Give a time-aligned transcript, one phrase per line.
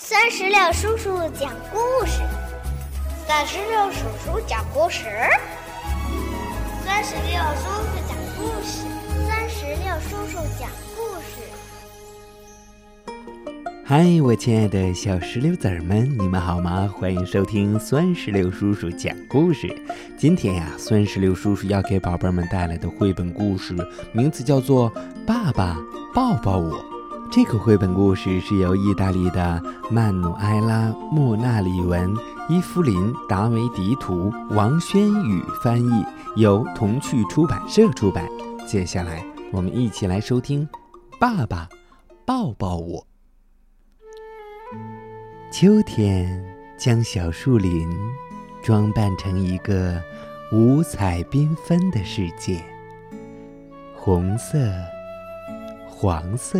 [0.00, 2.22] 三十六叔叔讲故事，
[3.26, 5.02] 三十六叔叔讲故事，
[6.86, 8.86] 三十六叔叔讲故事，
[9.26, 11.42] 三十六叔叔讲故事。
[13.84, 16.88] 嗨，我亲爱的小石榴籽儿们，你们好吗？
[16.96, 19.66] 欢迎收听酸石榴叔叔讲故事。
[20.16, 23.74] 今天呀，酸石榴叔叔要给宝贝们带来的绘本故事
[24.12, 24.88] 名字叫做
[25.26, 25.76] 《爸爸
[26.14, 26.78] 抱抱我》。
[27.30, 32.14] 这个绘本故事是由意大利的曼努埃拉·莫纳里文、
[32.48, 36.04] 伊芙琳·达维迪图、王轩宇翻译，
[36.36, 38.26] 由童趣出版社出版。
[38.66, 39.22] 接下来，
[39.52, 40.66] 我们一起来收听
[41.20, 41.68] 《爸爸
[42.24, 43.06] 抱抱我》。
[45.52, 46.42] 秋天
[46.78, 47.86] 将小树林
[48.62, 50.02] 装扮成一个
[50.50, 52.64] 五彩缤纷的世界，
[53.94, 54.58] 红色、
[55.86, 56.58] 黄色。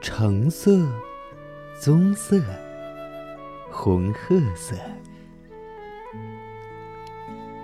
[0.00, 0.86] 橙色、
[1.80, 2.40] 棕色、
[3.68, 4.76] 红褐色，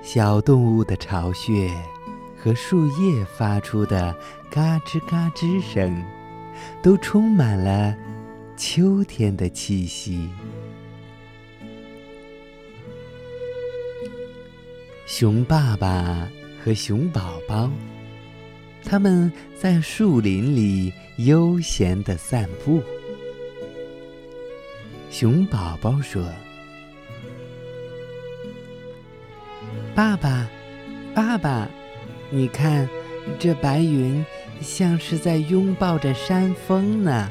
[0.03, 1.71] 小动物的巢穴
[2.37, 4.15] 和树叶发出的
[4.51, 6.05] 嘎吱嘎吱声，
[6.83, 7.97] 都充满了
[8.57, 10.29] 秋天的气息。
[15.07, 16.29] 熊爸爸
[16.63, 17.71] 和熊宝宝。
[18.87, 22.83] 他们在树林里悠闲地散步。
[25.11, 26.23] 熊宝宝说
[29.95, 30.49] ：“爸爸，
[31.15, 31.69] 爸爸，
[32.31, 32.89] 你看，
[33.39, 34.25] 这白云
[34.61, 37.31] 像是在拥抱着山峰呢。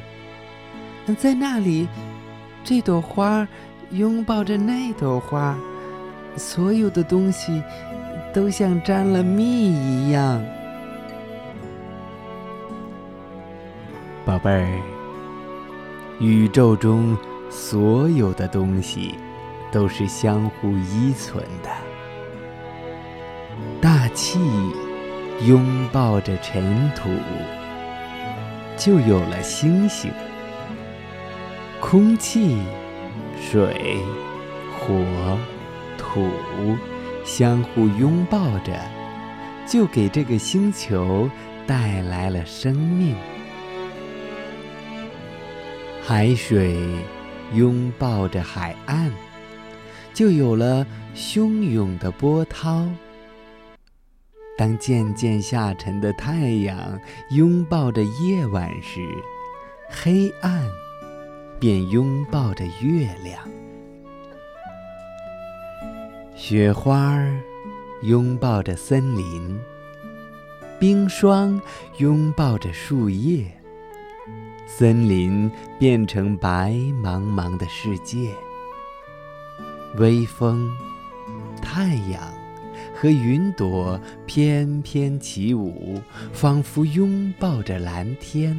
[1.18, 1.88] 在那里，
[2.64, 3.48] 这朵花
[3.92, 5.58] 拥抱着那朵花，
[6.38, 7.62] 所有的东西
[8.34, 10.44] 都像沾了蜜一样。”
[14.26, 14.82] 宝贝儿，
[16.20, 17.18] 宇宙中
[17.50, 19.16] 所有的东西
[19.70, 21.70] 都是相互依存的。
[23.82, 24.40] 大气
[25.46, 27.10] 拥抱着尘土，
[28.78, 30.10] 就有了星星；
[31.82, 32.58] 空气、
[33.42, 33.98] 水、
[34.80, 35.38] 火、
[35.98, 36.30] 土
[37.26, 38.74] 相互拥抱着，
[39.68, 41.30] 就给这个星球
[41.68, 43.16] 带来了生命。
[46.06, 46.76] 海水
[47.54, 49.10] 拥抱着海岸，
[50.14, 52.86] 就有了汹涌的波涛。
[54.58, 57.00] 当渐渐下沉的太阳
[57.32, 59.00] 拥抱着夜晚时，
[59.90, 60.70] 黑暗
[61.58, 63.40] 便拥抱着月亮。
[66.36, 67.18] 雪花
[68.02, 69.58] 拥抱着森林，
[70.78, 71.62] 冰霜
[72.00, 73.46] 拥抱着树叶。
[74.66, 76.72] 森林变成白
[77.04, 78.34] 茫茫的世界，
[79.98, 80.68] 微风、
[81.62, 82.22] 太阳
[82.96, 86.02] 和云朵翩翩起舞，
[86.32, 88.58] 仿佛拥抱着蓝天。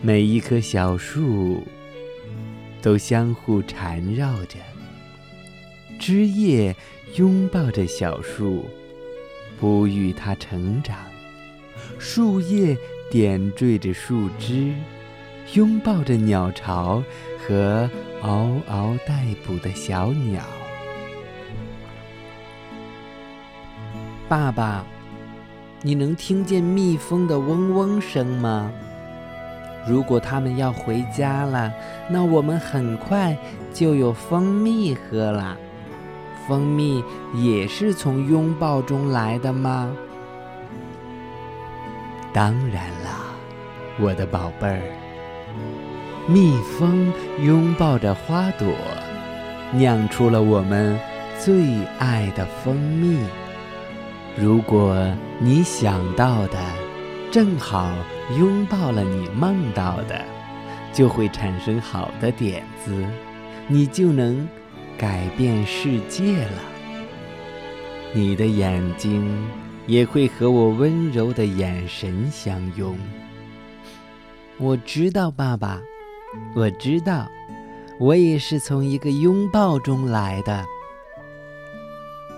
[0.00, 1.62] 每一棵小树
[2.80, 4.58] 都相互缠绕着，
[6.00, 6.74] 枝叶
[7.14, 8.64] 拥抱着小树，
[9.60, 10.96] 哺育它成长。
[11.98, 12.76] 树叶。
[13.12, 14.72] 点缀着树枝，
[15.52, 17.04] 拥抱着鸟巢
[17.38, 17.86] 和
[18.22, 20.42] 嗷嗷待哺的小鸟。
[24.30, 24.82] 爸爸，
[25.82, 28.72] 你能听见蜜蜂的嗡嗡声吗？
[29.86, 31.70] 如果它们要回家了，
[32.08, 33.36] 那我们很快
[33.74, 35.54] 就有蜂蜜喝了。
[36.48, 39.94] 蜂蜜也是从拥抱中来的吗？
[42.32, 43.10] 当然了，
[43.98, 44.82] 我的宝贝儿。
[46.26, 47.12] 蜜蜂
[47.42, 48.74] 拥抱着花朵，
[49.72, 50.98] 酿出了我们
[51.38, 53.18] 最爱的蜂蜜。
[54.34, 54.96] 如果
[55.38, 56.58] 你想到的
[57.30, 57.90] 正好
[58.38, 60.24] 拥抱了你梦到的，
[60.90, 63.04] 就会产生好的点子，
[63.68, 64.48] 你就能
[64.96, 66.62] 改变世界了。
[68.14, 69.36] 你的眼睛。
[69.86, 72.96] 也会和我温柔的眼神相拥。
[74.58, 75.80] 我知道，爸爸，
[76.54, 77.28] 我知道，
[77.98, 80.64] 我也是从一个拥抱中来的。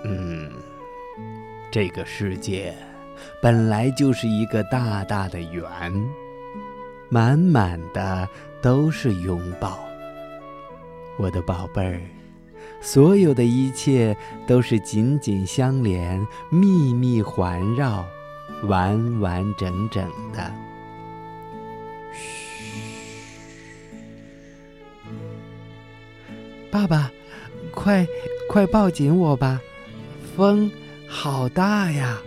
[0.04, 0.50] 嗯，
[1.70, 2.74] 这个世界
[3.42, 5.92] 本来就是一个大大的圆，
[7.08, 8.28] 满满的
[8.62, 9.78] 都是拥抱，
[11.18, 12.00] 我的宝贝儿。
[12.84, 14.14] 所有的一切
[14.46, 18.04] 都是紧紧相连密密环绕
[18.64, 20.04] 完完整整
[20.34, 20.52] 的。
[22.12, 22.84] 嘘。
[26.70, 27.10] 爸爸
[27.72, 28.06] 快
[28.50, 29.58] 快抱紧我吧
[30.36, 30.70] 风
[31.08, 32.18] 好大呀。